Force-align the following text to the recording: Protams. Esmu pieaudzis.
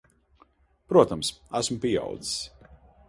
Protams. 0.93 1.29
Esmu 1.59 1.77
pieaudzis. 1.85 2.35